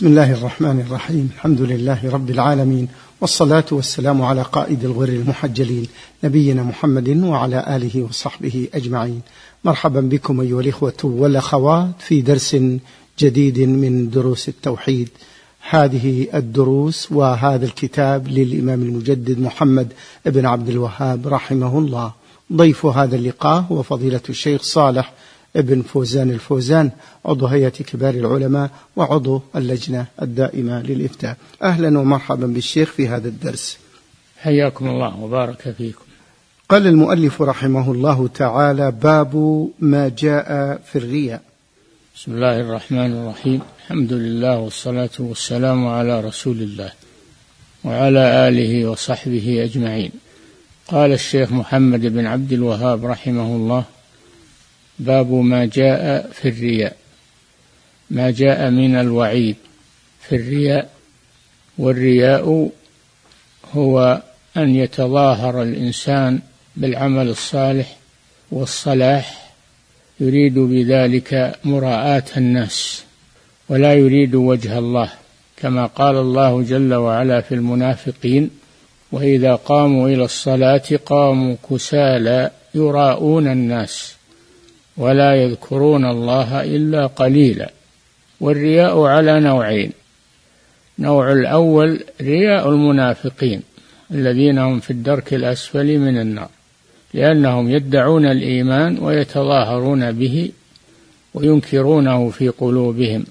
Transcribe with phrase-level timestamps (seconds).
[0.00, 1.30] بسم الله الرحمن الرحيم.
[1.34, 2.88] الحمد لله رب العالمين
[3.20, 5.86] والصلاة والسلام على قائد الغر المحجلين
[6.24, 9.20] نبينا محمد وعلى آله وصحبه أجمعين.
[9.64, 12.56] مرحبا بكم أيها الإخوة والأخوات في درس
[13.18, 15.08] جديد من دروس التوحيد.
[15.70, 19.92] هذه الدروس وهذا الكتاب للإمام المجدد محمد
[20.26, 22.12] بن عبد الوهاب رحمه الله.
[22.52, 25.12] ضيف هذا اللقاء هو فضيلة الشيخ صالح
[25.56, 26.90] ابن فوزان الفوزان
[27.24, 31.36] عضو هيئة كبار العلماء وعضو اللجنة الدائمة للإفتاء.
[31.62, 33.78] أهلا ومرحبا بالشيخ في هذا الدرس.
[34.38, 36.04] حياكم الله وبارك فيكم.
[36.68, 41.42] قال المؤلف رحمه الله تعالى باب ما جاء في الرياء.
[42.16, 43.60] بسم الله الرحمن الرحيم.
[43.84, 46.92] الحمد لله والصلاة والسلام على رسول الله
[47.84, 50.12] وعلى آله وصحبه أجمعين.
[50.88, 53.84] قال الشيخ محمد بن عبد الوهاب رحمه الله
[55.00, 56.96] باب ما جاء في الرياء.
[58.10, 59.56] ما جاء من الوعيد
[60.20, 60.90] في الرياء
[61.78, 62.70] والرياء
[63.74, 64.22] هو
[64.56, 66.40] أن يتظاهر الإنسان
[66.76, 67.96] بالعمل الصالح
[68.50, 69.52] والصلاح
[70.20, 73.04] يريد بذلك مراءاه الناس
[73.68, 75.10] ولا يريد وجه الله
[75.56, 78.50] كما قال الله جل وعلا في المنافقين
[79.12, 84.14] وإذا قاموا إلى الصلاة قاموا كسالى يراءون الناس
[85.00, 87.70] ولا يذكرون الله إلا قليلا.
[88.40, 89.92] والرياء على نوعين.
[90.98, 93.62] نوع الأول رياء المنافقين
[94.10, 96.48] الذين هم في الدرك الأسفل من النار
[97.14, 100.50] لأنهم يدعون الإيمان ويتظاهرون به
[101.34, 103.24] وينكرونه في قلوبهم.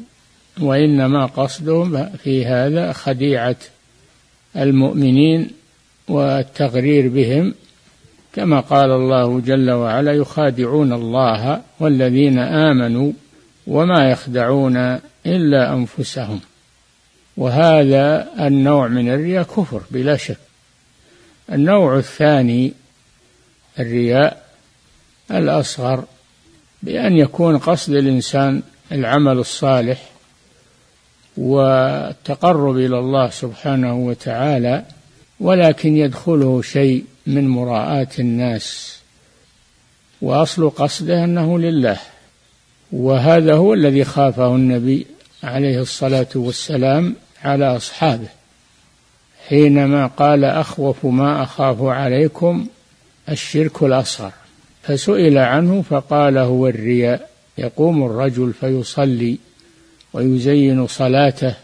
[0.61, 3.55] وإنما قصدهم في هذا خديعة
[4.55, 5.49] المؤمنين
[6.07, 7.53] والتغرير بهم
[8.33, 13.11] كما قال الله جل وعلا يخادعون الله والذين آمنوا
[13.67, 14.77] وما يخدعون
[15.25, 16.39] إلا أنفسهم.
[17.37, 20.37] وهذا النوع من الرياء كفر بلا شك.
[21.51, 22.73] النوع الثاني
[23.79, 24.45] الرياء
[25.31, 26.03] الأصغر
[26.83, 28.61] بأن يكون قصد الإنسان
[28.91, 30.09] العمل الصالح
[31.37, 34.83] والتقرب إلى الله سبحانه وتعالى
[35.39, 38.97] ولكن يدخله شيء من مراءاة الناس
[40.21, 41.97] وأصل قصده أنه لله
[42.91, 45.05] وهذا هو الذي خافه النبي
[45.43, 48.27] عليه الصلاة والسلام على أصحابه.
[49.47, 52.67] حينما قال أخوف ما أخاف عليكم
[53.29, 54.31] الشرك الأصغر.
[54.83, 57.29] فسئل عنه فقال هو الرياء.
[57.57, 59.37] يقوم الرجل فيصلي
[60.13, 61.55] ويزين صلاته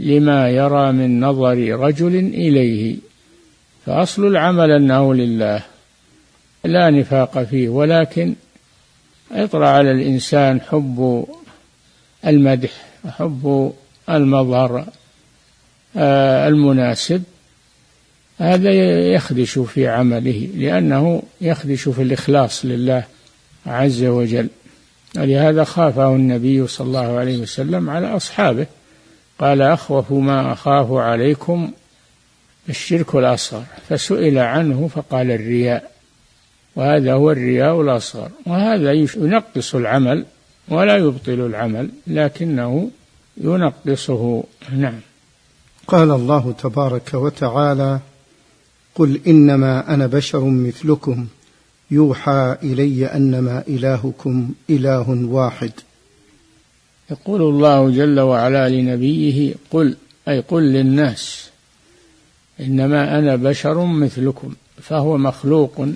[0.00, 2.96] لما يرى من نظر رجل إليه.
[3.88, 5.62] فأصل العمل أنه لله
[6.64, 8.34] لا نفاق فيه ولكن
[9.34, 11.26] يطرأ على الإنسان حب
[12.26, 12.70] المدح
[13.04, 13.72] وحب
[14.10, 14.84] المظهر
[15.96, 17.22] آه، المناسب.
[18.38, 18.70] هذا
[19.12, 23.04] يخدش في عمله لأنه يخدش في الإخلاص لله
[23.66, 24.48] عز وجل.
[25.16, 28.66] ولهذا خافه النبي صلى الله عليه وسلم على أصحابه
[29.38, 31.70] قال أخوف ما أخاف عليكم
[32.68, 35.90] الشرك الأصغر فسئل عنه فقال الرياء.
[36.76, 40.24] وهذا هو الرياء الأصغر وهذا ينقص العمل
[40.68, 42.90] ولا يبطل العمل لكنه
[43.36, 44.44] ينقصه.
[44.72, 45.00] نعم.
[45.86, 48.00] قال الله تبارك وتعالى
[48.94, 51.26] قل إنما أنا بشر مثلكم.
[51.90, 55.72] يوحى إلي أنما إلهكم إله واحد.
[57.10, 59.96] يقول الله جل وعلا لنبيه قل
[60.28, 61.47] أي قل للناس.
[62.60, 65.88] إنما أنا بشر مثلكم فهو مخلوق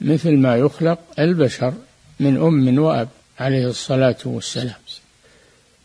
[0.00, 1.74] مثل ما يخلق البشر
[2.20, 3.08] من أم وأب
[3.40, 4.74] عليه الصلاة والسلام.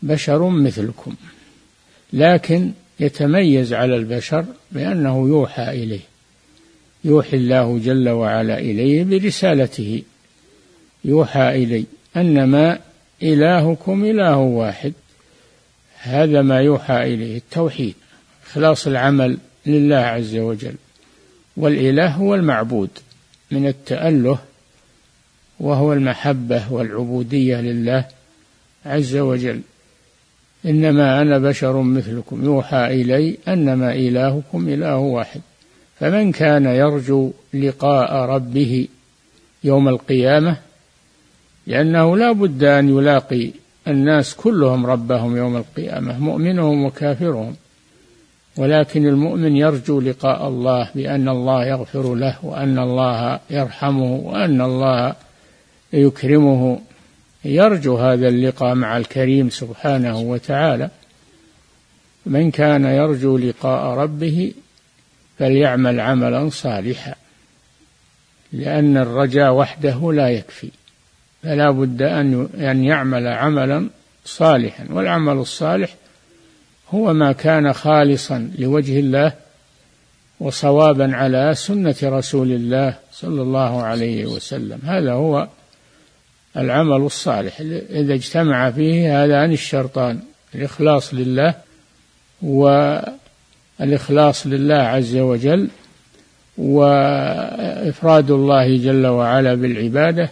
[0.02, 1.14] بشر مثلكم
[2.12, 6.00] لكن يتميز على البشر بأنه يوحى إليه
[7.04, 10.02] يوحي الله جل وعلا إليه برسالته
[11.04, 11.84] يوحى إلي
[12.16, 12.78] أنما
[13.22, 14.92] إلهكم إله واحد
[15.98, 17.94] هذا ما يوحى إليه التوحيد
[18.46, 20.74] إخلاص العمل لله عز وجل.
[21.56, 22.90] والإله هو المعبود
[23.50, 24.38] من التأله
[25.60, 28.04] وهو المحبة والعبودية لله
[28.86, 29.60] عز وجل.
[30.66, 35.40] إنما أنا بشر مثلكم يوحى إلي أنما إلهكم إله واحد.
[36.00, 38.88] فمن كان يرجو لقاء ربه
[39.64, 40.56] يوم القيامة
[41.66, 43.50] لأنه لا بد أن يلاقي
[43.88, 47.56] الناس كلهم ربهم يوم القيامة مؤمنهم وكافرهم.
[48.58, 55.14] ولكن المؤمن يرجو لقاء الله بأن الله يغفر له وأن الله يرحمه وأن الله
[55.92, 56.80] يكرمه.
[57.44, 60.90] يرجو هذا اللقاء مع الكريم سبحانه وتعالى.
[62.26, 64.52] من كان يرجو لقاء ربه
[65.38, 67.14] فليعمل عملا صالحا
[68.52, 70.70] لأن الرجاء وحده لا يكفي.
[71.42, 72.02] فلا بد
[72.54, 73.88] أن يعمل عملا
[74.24, 75.94] صالحا والعمل الصالح
[76.90, 79.32] هو ما كان خالصا لوجه الله
[80.40, 84.78] وصوابا على سنة رسول الله صلى الله عليه وسلم.
[84.84, 85.48] هذا هو
[86.56, 87.60] العمل الصالح.
[87.90, 90.20] إذا اجتمع فيه هذان الشرطان
[90.54, 91.54] الإخلاص لله
[92.42, 93.16] والإخلاص
[94.46, 95.68] لله عز وجل
[96.58, 100.30] وإفراد الله جل وعلا بالعبادة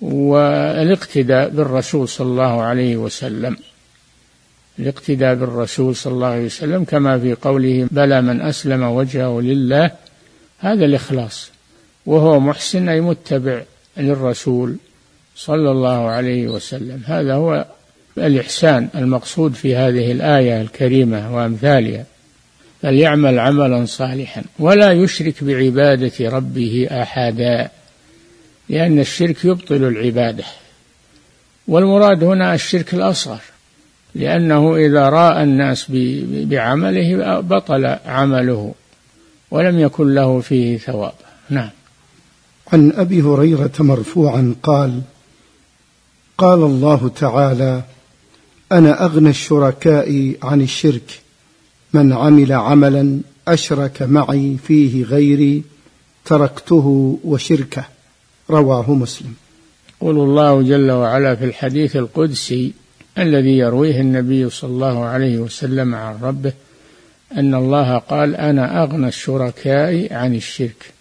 [0.00, 3.56] والإقتداء بالرسول صلى الله عليه وسلم.
[4.78, 9.90] الاقتداء بالرسول صلى الله عليه وسلم كما في قوله بلى من أسلم وجهه لله.
[10.58, 11.50] هذا الإخلاص.
[12.06, 13.62] وهو محسن أي متبع
[13.96, 14.76] للرسول
[15.36, 17.02] صلى الله عليه وسلم.
[17.06, 17.64] هذا هو
[18.18, 22.04] الإحسان المقصود في هذه الآية الكريمة وأمثالها.
[22.82, 27.68] فليعمل عملا صالحا ولا يشرك بعبادة ربه أحدا
[28.68, 30.44] لأن الشرك يبطل العبادة.
[31.68, 33.40] والمراد هنا الشرك الأصغر.
[34.16, 35.86] لأنه إذا رأى الناس
[36.50, 38.74] بعمله بطل عمله
[39.50, 41.12] ولم يكن له فيه ثواب.
[41.50, 41.70] نعم.
[42.72, 45.00] عن أبي هريرة مرفوعا قال
[46.38, 47.82] قال الله تعالى
[48.72, 51.20] أنا أغنى الشركاء عن الشرك
[51.92, 55.62] من عمل عملا أشرك معي فيه غيري
[56.24, 57.84] تركته وشركه.
[58.50, 59.34] رواه مسلم.
[60.02, 62.72] يقول الله جل وعلا في الحديث القدسي
[63.18, 66.52] الذي يرويه النبي صلى الله عليه وسلم عن ربه
[67.36, 70.92] أن الله قال أنا أغنى الشركاء عن الشرك.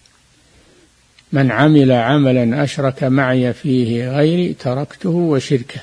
[1.33, 5.81] من عمل عملا أشرك معي فيه غيري تركته وشركه.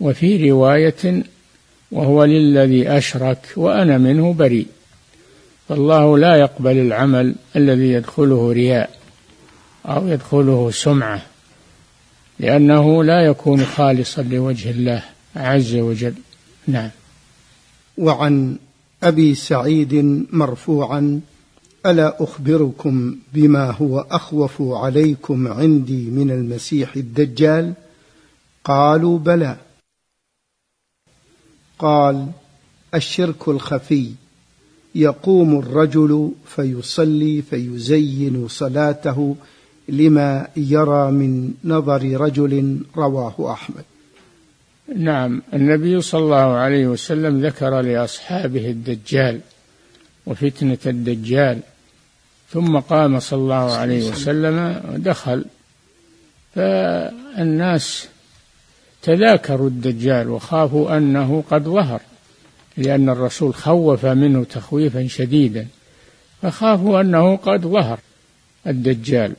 [0.00, 1.22] وفي رواية
[1.90, 4.66] وهو للذي أشرك وأنا منه بريء.
[5.68, 8.90] فالله لا يقبل العمل الذي يدخله رياء
[9.86, 11.22] أو يدخله سمعة
[12.38, 15.02] لأنه لا يكون خالصا لوجه الله.
[15.36, 16.14] عز وجل.
[16.66, 16.90] نعم.
[17.98, 18.56] وعن
[19.02, 19.94] أبي سعيد
[20.32, 21.20] مرفوعا
[21.86, 27.74] ألا أخبركم بما هو أخوف عليكم عندي من المسيح الدجال؟
[28.64, 29.56] قالوا بلى.
[31.78, 32.28] قال
[32.94, 34.10] الشرك الخفي.
[34.94, 39.36] يقوم الرجل فيصلي فيزين صلاته
[39.88, 43.84] لما يرى من نظر رجل رواه أحمد.
[44.96, 49.40] نعم النبي صلى الله عليه وسلم ذكر لأصحابه الدجال
[50.26, 51.58] وفتنة الدجال
[52.50, 55.44] ثم قام صلى الله عليه وسلم دخل
[56.54, 58.08] فالناس
[59.02, 62.00] تذاكروا الدجال وخافوا أنه قد ظهر
[62.76, 65.66] لأن الرسول خوف منه تخويفا شديدا
[66.42, 67.98] فخافوا أنه قد ظهر
[68.66, 69.32] الدجال.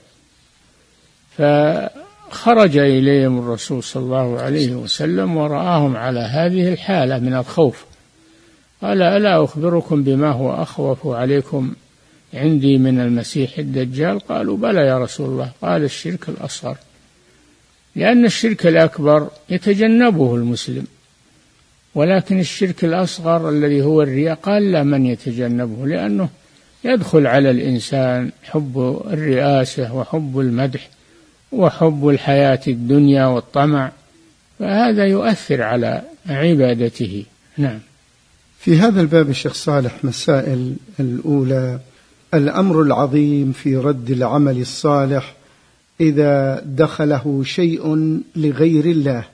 [2.34, 7.86] فخرج إليهم الرسول صلى الله عليه وسلم ورآهم على هذه الحالة من الخوف.
[8.82, 11.74] قال ألا أخبركم بما هو أخوف عليكم
[12.34, 15.52] عندي من المسيح الدجال؟ قالوا بلى يا رسول الله.
[15.62, 16.78] قال الشرك الأصغر.
[17.96, 20.88] لأن الشرك الأكبر يتجنبه المسلم
[21.96, 26.30] ولكن الشرك الأصغر الذي هو الرياء قال لا من يتجنبه؟ لأنه
[26.84, 30.90] يدخل على الإنسان حب الرئاسة وحب المدح
[31.54, 33.92] وحب الحياة الدنيا والطمع
[34.60, 37.26] فهذا يؤثر على عبادته.
[37.58, 37.80] نعم.
[38.60, 41.80] في هذا الباب الشيخ صالح مسائل الأولى
[42.34, 45.34] الأمر العظيم في رد العمل الصالح
[46.02, 49.26] إذا دخله شيء لغير الله.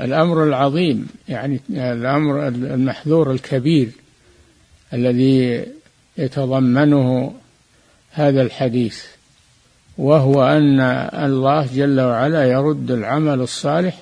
[0.00, 3.88] الأمر العظيم يعني الأمر المحذور الكبير
[4.92, 5.64] الذي
[6.18, 7.34] يتضمنه
[8.10, 9.04] هذا الحديث.
[10.00, 10.80] وهو أن
[11.24, 14.00] الله جل وعلا يرد العمل الصالح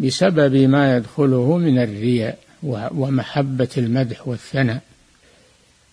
[0.00, 2.38] بسبب ما يدخله من الرياء
[2.94, 4.80] ومحبة المدح والثناء.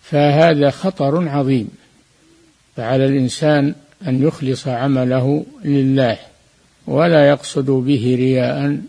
[0.01, 1.69] فهذا خطر عظيم.
[2.75, 3.75] فعلى الإنسان
[4.07, 6.17] أن يخلص عمله لله
[6.87, 8.79] ولا يقصد به رياء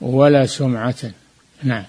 [0.00, 1.10] ولا سمعة.
[1.62, 1.84] نعم.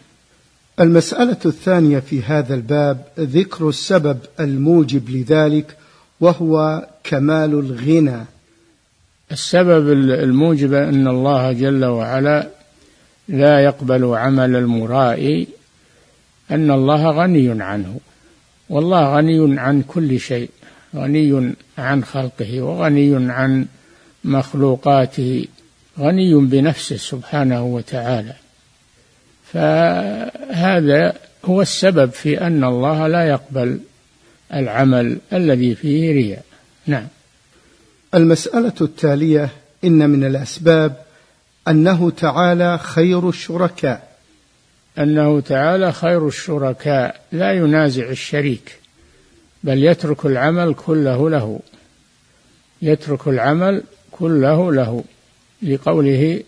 [0.79, 5.77] المسألة الثانية في هذا الباب ذكر السبب الموجب لذلك
[6.19, 8.25] وهو كمال الغنى.
[9.31, 12.47] السبب الموجب أن الله جل وعلا
[13.27, 15.47] لا يقبل عمل المرائي
[16.51, 17.99] أن الله غني عنه.
[18.69, 20.49] والله غني عن كل شيء
[20.95, 23.65] غني عن خلقه وغني عن
[24.23, 25.45] مخلوقاته
[25.99, 28.33] غني بنفسه سبحانه وتعالى.
[29.51, 31.13] فهذا
[31.45, 33.79] هو السبب في أن الله لا يقبل
[34.53, 36.52] العمل الذي فيه رياء.
[36.87, 37.07] نعم.
[38.13, 39.49] المسألة التالية
[39.83, 40.95] إن من الأسباب
[41.67, 44.13] أنه تعالى خير الشركاء.
[44.99, 47.21] أنه تعالى خير الشركاء.
[47.31, 48.79] لا ينازع الشريك
[49.63, 51.59] بل يترك العمل كله له.
[52.81, 55.03] يترك العمل كله له.
[55.61, 56.43] لقوله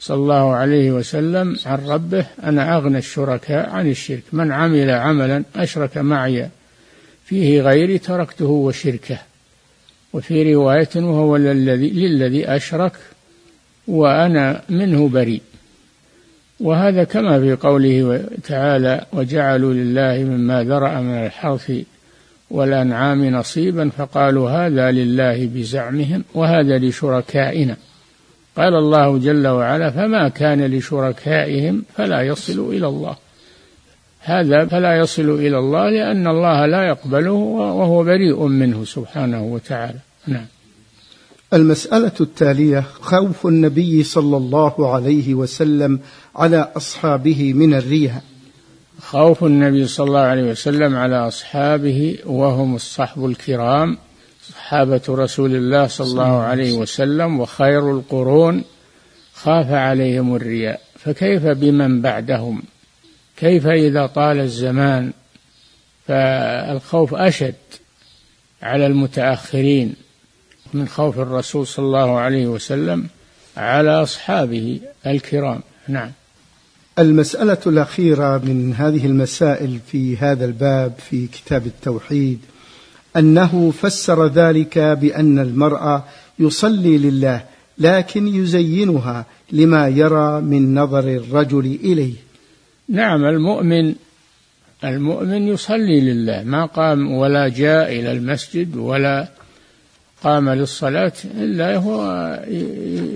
[0.00, 4.22] صلى الله عليه وسلم عن ربه أنا أغنى الشركاء عن الشرك.
[4.32, 6.48] من عمل عملا أشرك معي
[7.24, 9.18] فيه غيري تركته وشركه.
[10.18, 12.92] وفي رواية وهو للذي, للذي أشرك
[13.88, 15.42] وأنا منه بريء.
[16.60, 21.72] وهذا كما في قوله تعالى وجعلوا لله مما ذرأ من الحرث
[22.50, 27.76] والأنعام نصيبا فقالوا هذا لله بزعمهم وهذا لشركائنا.
[28.56, 33.16] قال الله جل وعلا فما كان لشركائهم فلا يصل إلى الله.
[34.20, 37.32] هذا فلا يصل إلى الله لأن الله لا يقبله
[37.78, 40.07] وهو بريء منه سبحانه وتعالى.
[40.28, 40.46] نعم.
[41.52, 46.00] المسألة التالية خوف النبي صلى الله عليه وسلم
[46.36, 48.22] على أصحابه من الرياء
[49.00, 53.98] خوف النبي صلى الله عليه وسلم على أصحابه وهم الصحب الكرام
[54.48, 58.64] صحابة رسول الله صلى الله عليه وسلم وخير القرون
[59.34, 60.80] خاف عليهم الرياء.
[60.98, 62.62] فكيف بمن بعدهم؟
[63.36, 65.12] كيف إذا طال الزمان؟
[66.06, 67.54] فالخوف أشد
[68.62, 69.94] على المتأخرين.
[70.74, 73.06] من خوف الرسول صلى الله عليه وسلم
[73.56, 75.60] على أصحابه الكرام.
[75.88, 76.10] نعم.
[76.98, 82.38] المسألة الأخيرة من هذه المسائل في هذا الباب في كتاب التوحيد
[83.16, 86.04] أنه فسر ذلك بأن المرأة
[86.38, 87.44] يصلي لله
[87.78, 92.14] لكن يزينها لما يرى من نظر الرجل إليه.
[92.88, 93.94] نعم المؤمن
[94.84, 99.28] المؤمن يصلي لله ما قام ولا جاء إلى المسجد ولا
[100.22, 102.00] قام للصلاة إلا هو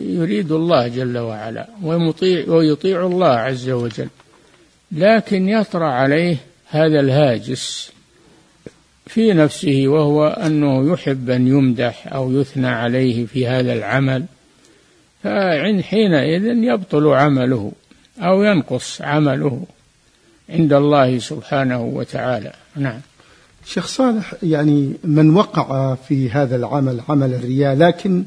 [0.07, 4.09] يريد الله جل وعلا ويطيع, ويطيع الله عز وجل.
[4.93, 6.37] لكن يطرأ عليه
[6.69, 7.93] هذا الهاجس
[9.07, 14.25] في نفسه وهو أنه يحب أن يمدح أو يثنى عليه في هذا العمل.
[15.23, 17.73] فعند حينئذ يبطل عمله
[18.19, 19.67] أو ينقص عمله
[20.51, 22.53] عند الله سبحانه وتعالى.
[22.77, 23.01] نعم.
[23.67, 28.25] شيخ صالح يعني من وقع في هذا العمل عمل الرياء لكن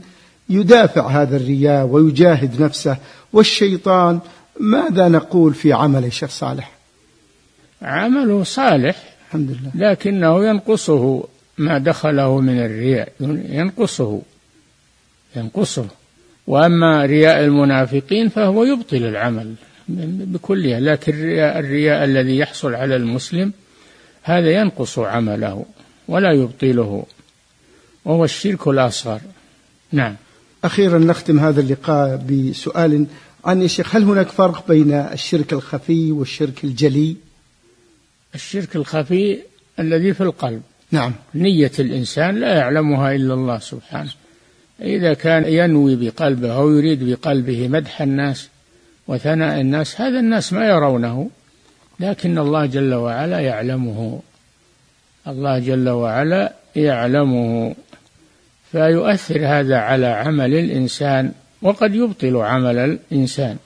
[0.50, 2.98] يدافع هذا الرياء ويجاهد نفسه
[3.34, 4.20] والشيطان
[4.60, 6.72] ماذا نقول في عمله شيخ صالح؟
[7.82, 9.92] عمله صالح الحمد لله.
[9.92, 11.24] لكنه ينقصه
[11.58, 13.12] ما دخله من الرياء
[13.50, 14.22] ينقصه
[15.36, 15.88] ينقصه.
[16.48, 19.54] وأما رياء المنافقين فهو يبطل العمل
[19.88, 23.52] بكلها لكن الرياء الذي يحصل على المسلم
[24.28, 25.66] هذا ينقص عمله
[26.08, 27.06] ولا يبطله
[28.06, 29.22] وهو الشرك الأصغر.
[29.92, 30.16] نعم.
[30.64, 33.06] أخيرا نختم هذا اللقاء بسؤال
[33.46, 37.16] عن يا شيخ هل هناك فرق بين الشرك الخفي والشرك الجلي؟
[38.36, 39.40] الشرك الخفي
[39.80, 40.62] الذي في القلب.
[40.92, 41.14] نعم.
[41.36, 44.12] نية الإنسان لا يعلمها إلا الله سبحانه.
[44.82, 48.50] إذا كان ينوي بقلبه أو يريد بقلبه مدح الناس
[49.08, 51.30] وثناء الناس هذا الناس ما يرونه.
[52.00, 54.20] لكن الله جل وعلا يعلمه.
[55.28, 57.76] الله جل وعلا يعلمه.
[58.72, 63.58] فيؤثر هذا على عمل الإنسان وقد يبطل عمل الإنسان.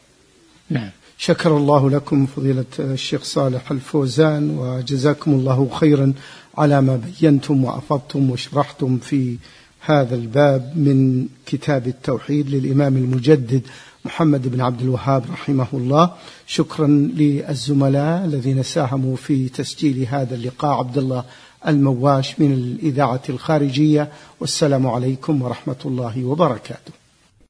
[0.69, 0.89] نعم.
[1.17, 6.13] شكر الله لكم فضيلة الشيخ صالح الفوزان وجزاكم الله خيرا
[6.57, 9.37] على ما بينتم وأفضتم وشرحتم في
[9.81, 13.61] هذا الباب من كتاب التوحيد للإمام المجدد
[14.05, 16.11] محمد بن عبد الوهاب رحمه الله.
[16.47, 20.77] شكرا للزملاء الذين ساهموا في تسجيل هذا اللقاء.
[20.77, 21.23] عبد الله
[21.67, 24.11] المواش من الإذاعة الخارجية.
[24.39, 26.98] والسلام عليكم ورحمة الله وبركاته.